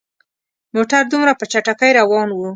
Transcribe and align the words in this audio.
موټر 0.75 1.01
دومره 1.11 1.33
په 1.39 1.45
چټکۍ 1.51 1.91
روان 1.99 2.29
وو. 2.31 2.45